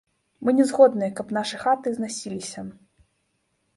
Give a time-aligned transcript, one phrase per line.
[0.47, 2.67] Мы не згодныя, каб нашы хаты зносіліся.